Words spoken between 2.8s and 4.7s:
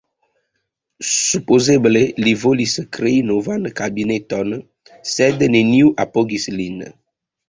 krei novan kabineton,